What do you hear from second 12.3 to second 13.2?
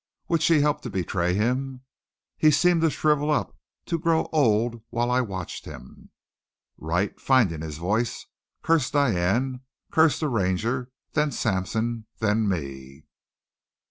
me.